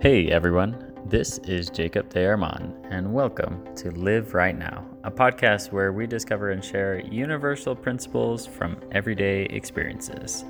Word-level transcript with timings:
Hey 0.00 0.30
everyone, 0.30 0.92
this 1.06 1.38
is 1.38 1.70
Jacob 1.70 2.08
De 2.08 2.24
Armand, 2.24 2.72
and 2.88 3.12
welcome 3.12 3.64
to 3.74 3.90
Live 3.90 4.32
Right 4.32 4.56
Now, 4.56 4.86
a 5.02 5.10
podcast 5.10 5.72
where 5.72 5.92
we 5.92 6.06
discover 6.06 6.52
and 6.52 6.64
share 6.64 7.00
universal 7.00 7.74
principles 7.74 8.46
from 8.46 8.76
everyday 8.92 9.46
experiences. 9.46 10.44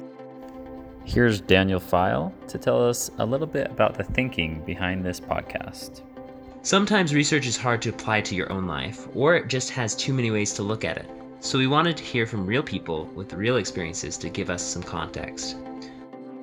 Here's 1.04 1.40
Daniel 1.40 1.80
File 1.80 2.30
to 2.48 2.58
tell 2.58 2.86
us 2.86 3.10
a 3.16 3.24
little 3.24 3.46
bit 3.46 3.70
about 3.70 3.96
the 3.96 4.04
thinking 4.04 4.62
behind 4.66 5.02
this 5.02 5.18
podcast. 5.18 6.02
Sometimes 6.60 7.14
research 7.14 7.46
is 7.46 7.56
hard 7.56 7.80
to 7.80 7.88
apply 7.88 8.20
to 8.20 8.34
your 8.34 8.52
own 8.52 8.66
life, 8.66 9.08
or 9.14 9.34
it 9.34 9.48
just 9.48 9.70
has 9.70 9.96
too 9.96 10.12
many 10.12 10.30
ways 10.30 10.52
to 10.52 10.62
look 10.62 10.84
at 10.84 10.98
it. 10.98 11.08
So 11.40 11.56
we 11.56 11.68
wanted 11.68 11.96
to 11.96 12.04
hear 12.04 12.26
from 12.26 12.44
real 12.44 12.62
people 12.62 13.06
with 13.14 13.32
real 13.32 13.56
experiences 13.56 14.18
to 14.18 14.28
give 14.28 14.50
us 14.50 14.62
some 14.62 14.82
context. 14.82 15.56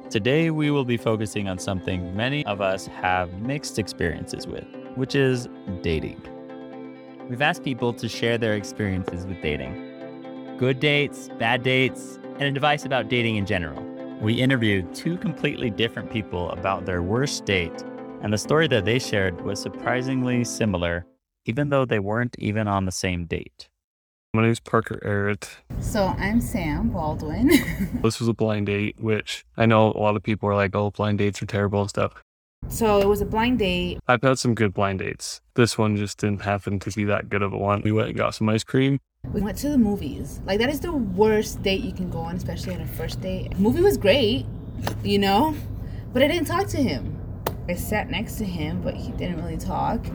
Today, 0.09 0.51
we 0.51 0.69
will 0.69 0.85
be 0.85 0.97
focusing 0.97 1.49
on 1.49 1.57
something 1.57 2.15
many 2.15 2.45
of 2.45 2.61
us 2.61 2.85
have 2.87 3.33
mixed 3.41 3.79
experiences 3.79 4.45
with, 4.45 4.65
which 4.93 5.15
is 5.15 5.49
dating. 5.81 6.21
We've 7.27 7.41
asked 7.41 7.63
people 7.63 7.91
to 7.93 8.07
share 8.07 8.37
their 8.37 8.53
experiences 8.53 9.25
with 9.25 9.41
dating 9.41 9.91
good 10.57 10.79
dates, 10.79 11.29
bad 11.37 11.63
dates, 11.63 12.17
and 12.39 12.43
advice 12.43 12.85
about 12.85 13.09
dating 13.09 13.35
in 13.35 13.45
general. 13.45 13.83
We 14.21 14.35
interviewed 14.35 14.95
two 14.95 15.17
completely 15.17 15.69
different 15.69 16.11
people 16.11 16.49
about 16.51 16.85
their 16.85 17.01
worst 17.01 17.43
date, 17.45 17.83
and 18.21 18.31
the 18.31 18.37
story 18.37 18.67
that 18.69 18.85
they 18.85 18.99
shared 18.99 19.41
was 19.41 19.59
surprisingly 19.59 20.45
similar, 20.45 21.05
even 21.45 21.69
though 21.69 21.83
they 21.83 21.99
weren't 21.99 22.35
even 22.39 22.67
on 22.67 22.85
the 22.85 22.91
same 22.91 23.25
date. 23.25 23.67
My 24.35 24.41
name 24.41 24.51
is 24.51 24.59
Parker 24.59 24.99
Arrett. 25.05 25.49
So 25.79 26.07
I'm 26.07 26.41
Sam 26.41 26.89
Baldwin. 26.89 27.47
this 28.03 28.19
was 28.19 28.27
a 28.27 28.33
blind 28.33 28.65
date, 28.65 28.97
which 28.99 29.45
I 29.55 29.65
know 29.65 29.93
a 29.93 29.97
lot 29.97 30.17
of 30.17 30.23
people 30.23 30.49
are 30.49 30.55
like, 30.55 30.75
oh, 30.75 30.91
blind 30.91 31.19
dates 31.19 31.41
are 31.41 31.45
terrible 31.45 31.79
and 31.79 31.89
stuff. 31.89 32.21
So 32.67 32.99
it 32.99 33.07
was 33.07 33.21
a 33.21 33.25
blind 33.25 33.59
date. 33.59 33.99
I've 34.09 34.21
had 34.21 34.37
some 34.37 34.53
good 34.53 34.73
blind 34.73 34.99
dates. 34.99 35.39
This 35.53 35.77
one 35.77 35.95
just 35.95 36.17
didn't 36.17 36.41
happen 36.41 36.79
to 36.81 36.91
be 36.91 37.05
that 37.05 37.29
good 37.29 37.43
of 37.43 37.53
a 37.53 37.57
one. 37.57 37.81
We 37.81 37.93
went 37.93 38.09
and 38.09 38.17
got 38.17 38.35
some 38.35 38.49
ice 38.49 38.65
cream. 38.65 38.99
We 39.31 39.39
went 39.39 39.57
to 39.59 39.69
the 39.69 39.77
movies. 39.77 40.41
Like 40.45 40.59
that 40.59 40.67
is 40.67 40.81
the 40.81 40.91
worst 40.91 41.63
date 41.63 41.79
you 41.79 41.93
can 41.93 42.09
go 42.09 42.19
on, 42.19 42.35
especially 42.35 42.75
on 42.75 42.81
a 42.81 42.87
first 42.87 43.21
date. 43.21 43.57
Movie 43.57 43.81
was 43.81 43.95
great, 43.95 44.45
you 45.01 45.17
know, 45.17 45.55
but 46.11 46.21
I 46.21 46.27
didn't 46.27 46.47
talk 46.47 46.67
to 46.67 46.83
him. 46.83 47.14
I 47.67 47.75
sat 47.75 48.09
next 48.09 48.37
to 48.37 48.45
him, 48.45 48.81
but 48.81 48.93
he 48.93 49.11
didn't 49.13 49.37
really 49.43 49.57
talk. 49.57 50.05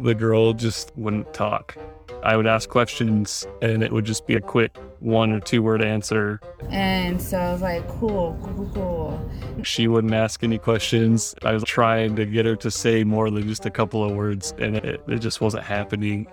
The 0.00 0.14
girl 0.14 0.52
just 0.52 0.92
wouldn't 0.96 1.32
talk. 1.34 1.76
I 2.22 2.36
would 2.36 2.46
ask 2.46 2.68
questions 2.68 3.46
and 3.60 3.82
it 3.82 3.92
would 3.92 4.04
just 4.04 4.26
be 4.28 4.34
a 4.34 4.40
quick 4.40 4.76
one 5.00 5.32
or 5.32 5.40
two 5.40 5.62
word 5.62 5.82
answer. 5.82 6.40
And 6.70 7.20
so 7.20 7.38
I 7.38 7.52
was 7.52 7.62
like, 7.62 7.86
cool, 7.88 8.38
cool, 8.42 8.70
cool. 8.72 9.30
She 9.64 9.88
wouldn't 9.88 10.14
ask 10.14 10.44
any 10.44 10.58
questions. 10.58 11.34
I 11.42 11.52
was 11.52 11.64
trying 11.64 12.14
to 12.16 12.24
get 12.24 12.46
her 12.46 12.54
to 12.56 12.70
say 12.70 13.02
more 13.02 13.28
than 13.30 13.48
just 13.48 13.66
a 13.66 13.70
couple 13.70 14.04
of 14.04 14.14
words 14.14 14.54
and 14.58 14.76
it, 14.76 15.02
it 15.08 15.18
just 15.18 15.40
wasn't 15.40 15.64
happening. 15.64 16.28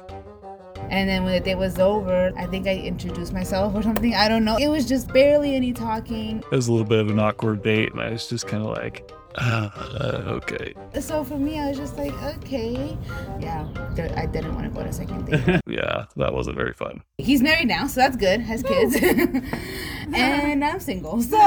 And 0.89 1.09
then 1.09 1.23
when 1.23 1.33
the 1.33 1.39
date 1.39 1.55
was 1.55 1.79
over, 1.79 2.31
I 2.35 2.45
think 2.45 2.67
I 2.67 2.75
introduced 2.75 3.33
myself 3.33 3.75
or 3.75 3.81
something. 3.81 4.13
I 4.15 4.27
don't 4.27 4.45
know. 4.45 4.57
It 4.57 4.69
was 4.69 4.87
just 4.87 5.07
barely 5.11 5.55
any 5.55 5.73
talking. 5.73 6.39
It 6.39 6.51
was 6.51 6.67
a 6.67 6.71
little 6.71 6.87
bit 6.87 6.99
of 6.99 7.09
an 7.09 7.19
awkward 7.19 7.61
date, 7.61 7.91
and 7.91 8.01
I 8.01 8.09
was 8.09 8.27
just 8.27 8.47
kind 8.47 8.63
of 8.63 8.75
like, 8.75 9.11
uh, 9.35 10.23
okay. 10.27 10.73
So 10.99 11.23
for 11.23 11.37
me, 11.37 11.59
I 11.59 11.69
was 11.69 11.77
just 11.77 11.97
like, 11.97 12.13
okay. 12.37 12.97
Yeah, 13.39 13.67
I 14.15 14.25
didn't 14.25 14.55
want 14.55 14.65
to 14.65 14.77
go 14.77 14.83
to 14.83 14.91
second 14.91 15.25
date. 15.25 15.61
yeah, 15.67 16.05
that 16.17 16.33
wasn't 16.33 16.57
very 16.57 16.73
fun. 16.73 17.01
He's 17.17 17.41
married 17.41 17.67
now, 17.67 17.87
so 17.87 18.01
that's 18.01 18.17
good. 18.17 18.41
Has 18.41 18.63
kids. 18.63 18.95
and 20.13 20.63
I'm 20.63 20.79
single, 20.79 21.21
so 21.21 21.37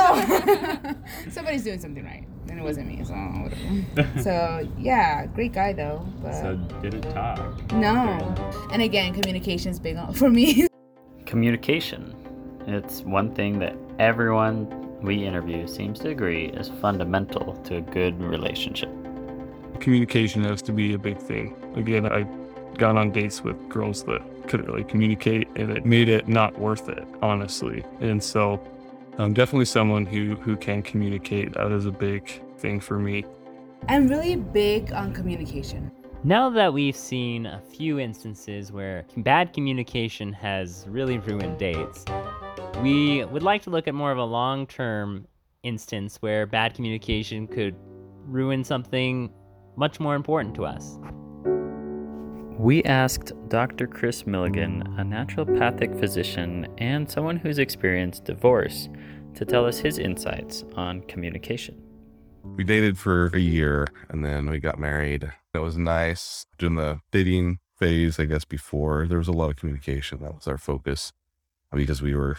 somebody's 1.31 1.65
doing 1.65 1.81
something 1.81 2.05
right. 2.05 2.27
And 2.49 2.59
it 2.61 2.63
wasn't 2.63 2.89
me, 2.89 3.03
so 3.03 3.15
whatever. 3.15 4.21
so 4.23 4.69
yeah, 4.79 5.27
great 5.27 5.53
guy 5.53 5.73
though. 5.73 6.07
But 6.23 6.35
so 6.35 6.57
didn't 6.83 7.03
talk. 7.13 7.73
No. 7.73 8.35
And 8.71 8.83
again, 8.83 9.15
communication's 9.15 9.79
big 9.79 9.97
for 10.15 10.29
me. 10.31 10.69
Communication. 11.27 12.15
It's 12.67 13.01
one 13.01 13.35
thing 13.35 13.59
that 13.59 13.77
everyone 13.99 14.82
we 15.03 15.25
interview 15.25 15.67
seems 15.67 15.99
to 16.01 16.11
agree 16.11 16.47
is 16.47 16.69
fundamental 16.81 17.55
to 17.65 17.77
a 17.77 17.81
good 17.81 18.21
relationship. 18.21 18.91
Communication 19.81 20.45
has 20.45 20.63
to 20.63 20.73
be 20.73 20.95
a 20.95 20.99
big 20.99 21.19
thing. 21.19 21.57
Again, 21.77 22.07
I 22.07 22.27
got 22.79 22.97
on 22.97 23.11
dates 23.11 23.43
with 23.43 23.69
girls 23.69 24.05
that 24.05 24.23
couldn't 24.47 24.67
really 24.67 24.85
communicate 24.85 25.49
and 25.57 25.71
it 25.71 25.85
made 25.85 26.09
it 26.09 26.29
not 26.29 26.59
worth 26.59 26.89
it, 26.89 27.05
honestly. 27.21 27.85
And 28.01 28.23
so 28.23 28.61
I'm 29.19 29.35
definitely 29.35 29.67
someone 29.67 30.07
who, 30.07 30.37
who 30.37 30.57
can 30.57 30.83
communicate. 30.83 31.55
That 31.55 31.73
is 31.73 31.87
a 31.87 31.91
big 31.91 32.43
thing 32.59 32.81
for 32.81 32.99
me. 32.99 33.25
I'm 33.89 34.07
really 34.07 34.37
big 34.37 34.93
on 34.93 35.13
communication. 35.13 35.91
Now 36.25 36.49
that 36.51 36.73
we've 36.73 36.97
seen 36.97 37.47
a 37.47 37.61
few 37.61 37.99
instances 37.99 38.71
where 38.71 39.05
bad 39.17 39.53
communication 39.53 40.33
has 40.33 40.87
really 40.89 41.19
ruined 41.19 41.59
dates, 41.59 42.05
we 42.83 43.25
would 43.27 43.45
like 43.45 43.63
to 43.63 43.71
look 43.71 43.87
at 43.87 43.95
more 43.95 44.11
of 44.11 44.19
a 44.19 44.25
long 44.25 44.67
term 44.67 45.27
instance 45.63 46.17
where 46.17 46.47
bad 46.47 46.75
communication 46.75 47.47
could 47.47 47.77
ruin 48.27 48.65
something 48.65 49.31
much 49.77 50.01
more 50.01 50.17
important 50.17 50.55
to 50.57 50.65
us. 50.65 50.99
We 52.59 52.83
asked 52.83 53.33
Dr. 53.49 53.87
Chris 53.87 54.27
Milligan, 54.27 54.83
a 54.99 55.05
naturopathic 55.05 55.99
physician 55.99 56.67
and 56.79 57.09
someone 57.09 57.37
who's 57.37 57.59
experienced 57.59 58.25
divorce, 58.25 58.89
to 59.35 59.45
tell 59.45 59.65
us 59.65 59.79
his 59.79 59.99
insights 59.99 60.65
on 60.75 61.03
communication. 61.03 61.81
We 62.57 62.65
dated 62.65 62.99
for 62.99 63.29
a 63.29 63.39
year 63.39 63.87
and 64.11 64.25
then 64.25 64.51
we 64.51 64.59
got 64.59 64.79
married. 64.79 65.33
It 65.55 65.59
was 65.59 65.79
nice. 65.79 66.47
During 66.59 66.75
the 66.75 67.01
dating 67.13 67.61
phase, 67.79 68.19
I 68.19 68.25
guess 68.25 68.45
before, 68.45 69.07
there 69.07 69.19
was 69.19 69.29
a 69.29 69.33
lot 69.33 69.51
of 69.51 69.57
communication. 69.57 70.21
That 70.21 70.35
was 70.35 70.49
our 70.49 70.59
focus 70.59 71.13
because 71.73 72.03
we 72.03 72.15
were 72.15 72.37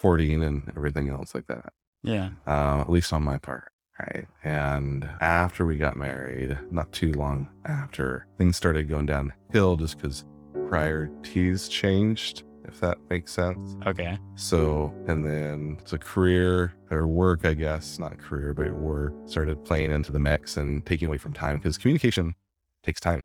courting 0.00 0.42
and 0.42 0.72
everything 0.76 1.08
else 1.08 1.34
like 1.34 1.46
that. 1.46 1.72
Yeah. 2.02 2.30
Uh, 2.46 2.80
at 2.80 2.90
least 2.90 3.12
on 3.12 3.22
my 3.22 3.38
part. 3.38 3.72
Right. 3.98 4.26
And 4.44 5.08
after 5.22 5.64
we 5.64 5.78
got 5.78 5.96
married, 5.96 6.58
not 6.70 6.92
too 6.92 7.12
long 7.12 7.48
after, 7.64 8.26
things 8.36 8.56
started 8.56 8.90
going 8.90 9.06
downhill 9.06 9.76
just 9.76 9.96
because 9.96 10.26
priorities 10.68 11.66
changed, 11.66 12.42
if 12.66 12.78
that 12.80 12.98
makes 13.08 13.32
sense. 13.32 13.74
Okay. 13.86 14.18
So, 14.34 14.94
and 15.06 15.24
then 15.24 15.78
the 15.88 15.98
career 15.98 16.74
or 16.90 17.06
work, 17.06 17.46
I 17.46 17.54
guess, 17.54 17.98
not 17.98 18.18
career, 18.18 18.52
but 18.52 18.70
work 18.74 19.14
started 19.24 19.64
playing 19.64 19.90
into 19.90 20.12
the 20.12 20.20
mix 20.20 20.58
and 20.58 20.84
taking 20.84 21.08
away 21.08 21.16
from 21.16 21.32
time 21.32 21.56
because 21.56 21.78
communication 21.78 22.34
takes 22.82 23.00
time. 23.00 23.22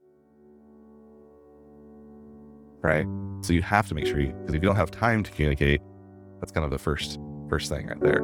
Right. 2.81 3.05
So 3.41 3.51
you 3.51 3.61
have 3.61 3.89
to 3.89 3.95
make 3.95 4.07
sure 4.07 4.21
you, 4.21 4.27
because 4.27 4.55
if 4.55 4.63
you 4.63 4.67
don't 4.69 4.77
have 4.77 4.89
time 4.89 5.21
to 5.21 5.31
communicate, 5.31 5.81
that's 6.41 6.51
kind 6.51 6.65
of 6.65 6.71
the 6.71 6.79
first 6.79 7.19
first 7.49 7.69
thing 7.69 7.87
right 7.87 7.99
there. 8.01 8.21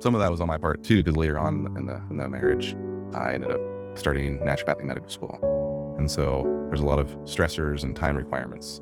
Some 0.00 0.14
of 0.14 0.20
that 0.20 0.30
was 0.30 0.40
on 0.40 0.46
my 0.46 0.58
part 0.58 0.84
too, 0.84 1.02
because 1.02 1.16
later 1.16 1.38
on 1.38 1.74
in 1.76 1.86
the 1.86 2.00
in 2.10 2.18
the 2.18 2.28
marriage, 2.28 2.76
I 3.14 3.32
ended 3.32 3.50
up 3.50 3.60
starting 3.98 4.38
naturopathic 4.38 4.84
medical 4.84 5.08
school, 5.08 5.96
and 5.98 6.10
so 6.10 6.42
there's 6.68 6.80
a 6.80 6.86
lot 6.86 6.98
of 6.98 7.08
stressors 7.24 7.82
and 7.82 7.96
time 7.96 8.16
requirements 8.16 8.80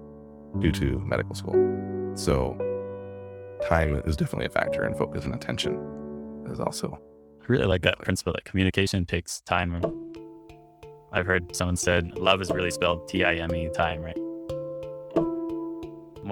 due 0.58 0.72
to 0.72 0.98
medical 0.98 1.34
school. 1.34 2.12
So 2.14 2.56
time 3.68 4.02
is 4.04 4.16
definitely 4.16 4.46
a 4.46 4.50
factor, 4.50 4.82
and 4.82 4.96
focus 4.96 5.24
and 5.24 5.34
attention 5.34 5.78
is 6.50 6.60
also. 6.60 6.98
I 7.40 7.44
really 7.48 7.66
like 7.66 7.82
that 7.82 7.98
principle 7.98 8.32
that 8.34 8.44
communication 8.44 9.06
takes 9.06 9.40
time. 9.42 9.80
I've 11.12 11.26
heard 11.26 11.54
someone 11.54 11.76
said 11.76 12.18
love 12.18 12.40
is 12.40 12.50
really 12.50 12.70
spelled 12.70 13.06
T 13.08 13.24
I 13.24 13.34
M 13.34 13.54
E 13.54 13.68
time, 13.74 14.00
right? 14.00 14.18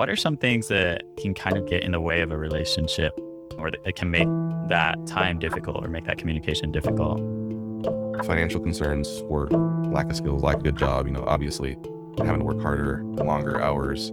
What 0.01 0.09
are 0.09 0.17
some 0.17 0.39
things 0.39 0.69
that 0.69 1.03
can 1.19 1.35
kind 1.35 1.59
of 1.59 1.69
get 1.69 1.85
in 1.85 1.93
the 1.93 2.01
way 2.01 2.23
of 2.23 2.31
a 2.31 2.39
relationship 2.39 3.13
or 3.59 3.71
that 3.71 3.97
can 3.97 4.11
make 4.11 4.29
that 4.71 4.97
time 5.07 5.39
difficult 5.39 5.85
or 5.85 5.89
make 5.89 6.07
that 6.07 6.17
communication 6.17 6.73
difficult? 6.73 7.19
Financial 8.25 8.61
concerns 8.61 9.21
or 9.29 9.49
lack 9.93 10.09
of 10.09 10.17
skills, 10.17 10.43
lack 10.43 10.57
of 10.57 10.63
good 10.63 10.79
job, 10.79 11.07
you 11.07 11.13
know, 11.13 11.23
obviously 11.27 11.77
having 12.17 12.39
to 12.39 12.47
work 12.47 12.63
harder, 12.63 13.05
longer 13.05 13.61
hours, 13.61 14.09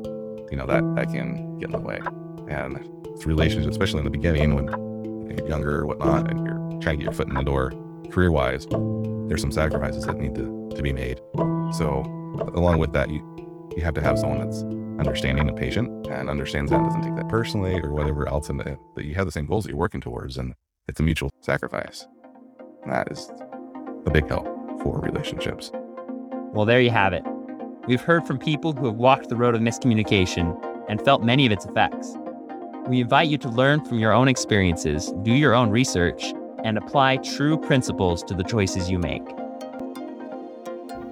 you 0.51 0.57
know, 0.57 0.65
that, 0.65 0.83
that 0.97 1.07
can 1.07 1.57
get 1.57 1.67
in 1.67 1.71
the 1.71 1.79
way. 1.79 2.01
And 2.49 2.77
relationships, 3.25 3.71
especially 3.71 3.99
in 3.99 4.03
the 4.03 4.11
beginning 4.11 4.55
when 4.55 4.65
you're 4.67 5.47
younger 5.47 5.79
or 5.79 5.85
whatnot, 5.85 6.29
and 6.29 6.45
you're 6.45 6.81
trying 6.81 6.97
to 6.97 6.97
get 6.97 7.03
your 7.03 7.13
foot 7.13 7.29
in 7.29 7.33
the 7.33 7.43
door 7.43 7.71
career 8.11 8.29
wise, 8.33 8.67
there's 9.29 9.39
some 9.39 9.53
sacrifices 9.53 10.05
that 10.05 10.17
need 10.17 10.35
to, 10.35 10.69
to 10.75 10.83
be 10.83 10.91
made. 10.91 11.21
So 11.71 12.03
along 12.55 12.79
with 12.79 12.91
that, 12.91 13.09
you, 13.09 13.23
you 13.73 13.83
have 13.83 13.93
to 13.93 14.01
have 14.01 14.19
someone 14.19 14.39
that's 14.39 14.65
understanding 14.99 15.47
and 15.47 15.57
patient 15.57 16.07
and 16.07 16.29
understands 16.29 16.71
that 16.71 16.83
doesn't 16.83 17.03
take 17.03 17.15
that 17.15 17.29
personally 17.29 17.79
or 17.81 17.93
whatever 17.93 18.27
else 18.27 18.49
and 18.49 18.59
that, 18.59 18.77
that 18.95 19.05
you 19.05 19.15
have 19.15 19.25
the 19.25 19.31
same 19.31 19.45
goals 19.45 19.63
that 19.63 19.69
you're 19.69 19.77
working 19.77 20.01
towards 20.01 20.37
and 20.37 20.53
it's 20.87 20.99
a 20.99 21.03
mutual 21.03 21.29
sacrifice. 21.41 22.07
And 22.83 22.91
that 22.91 23.11
is 23.11 23.29
a 24.05 24.11
big 24.11 24.27
help 24.27 24.45
for 24.81 24.99
relationships. 24.99 25.71
Well, 26.53 26.65
there 26.65 26.81
you 26.81 26.91
have 26.91 27.13
it. 27.13 27.23
We've 27.87 28.01
heard 28.01 28.25
from 28.25 28.37
people 28.37 28.73
who 28.73 28.85
have 28.85 28.95
walked 28.95 29.29
the 29.29 29.35
road 29.35 29.55
of 29.55 29.61
miscommunication 29.61 30.57
and 30.89 31.01
felt 31.03 31.23
many 31.23 31.45
of 31.45 31.51
its 31.51 31.65
effects. 31.65 32.15
We 32.87 33.01
invite 33.01 33.27
you 33.27 33.37
to 33.39 33.49
learn 33.49 33.83
from 33.83 33.99
your 33.99 34.13
own 34.13 34.27
experiences, 34.27 35.13
do 35.23 35.33
your 35.33 35.53
own 35.53 35.69
research, 35.69 36.33
and 36.63 36.77
apply 36.77 37.17
true 37.17 37.57
principles 37.57 38.23
to 38.23 38.33
the 38.33 38.43
choices 38.43 38.89
you 38.89 38.97
make. 38.97 39.23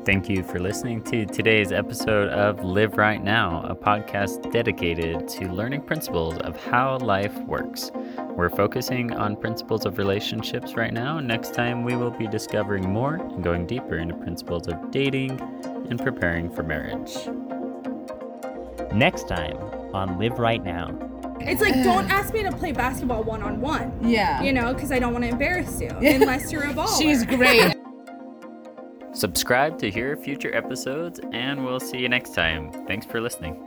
Thank 0.06 0.30
you 0.30 0.44
for 0.44 0.60
listening 0.60 1.02
to 1.06 1.26
today's 1.26 1.72
episode 1.72 2.30
of 2.30 2.64
Live 2.64 2.96
Right 2.96 3.24
Now, 3.24 3.66
a 3.68 3.74
podcast 3.74 4.52
dedicated 4.52 5.28
to 5.30 5.52
learning 5.52 5.82
principles 5.82 6.38
of 6.38 6.64
how 6.64 7.00
life 7.00 7.36
works. 7.40 7.92
We're 8.36 8.52
focusing 8.52 9.14
on 9.14 9.36
principles 9.36 9.84
of 9.84 9.98
relationships 9.98 10.76
right 10.76 10.94
now. 10.94 11.20
Next 11.20 11.56
time, 11.56 11.84
we 11.84 11.96
will 11.96 12.12
be 12.12 12.28
discovering 12.28 12.88
more 12.88 13.16
and 13.16 13.44
going 13.44 13.66
deeper 13.66 13.98
into 13.98 14.14
principles 14.14 14.68
of 14.68 14.92
dating 14.92 15.42
and 15.90 15.98
preparing 15.98 16.52
for 16.52 16.62
marriage. 16.62 17.16
Next 18.94 19.28
time 19.28 19.58
on 19.96 20.20
Live 20.20 20.38
Right 20.38 20.64
Now. 20.64 20.96
It's 21.40 21.62
like, 21.62 21.74
don't 21.84 22.12
ask 22.12 22.32
me 22.32 22.44
to 22.44 22.52
play 22.52 22.74
basketball 22.74 23.24
one 23.24 23.42
on 23.42 23.60
one. 23.60 23.98
Yeah. 24.08 24.44
You 24.44 24.54
know, 24.54 24.72
because 24.72 24.92
I 24.92 25.00
don't 25.00 25.14
want 25.14 25.24
to 25.24 25.32
embarrass 25.32 25.82
you 25.82 25.90
unless 26.00 26.52
you're 26.52 26.64
a 26.64 26.74
baller. 26.74 26.96
She's 27.02 27.26
great. 27.26 27.75
Subscribe 29.16 29.80
to 29.80 29.90
hear 29.90 30.18
future 30.18 30.54
episodes, 30.54 31.22
and 31.32 31.64
we'll 31.64 31.80
see 31.80 32.00
you 32.00 32.10
next 32.10 32.34
time. 32.34 32.70
Thanks 32.86 33.06
for 33.06 33.22
listening. 33.22 33.66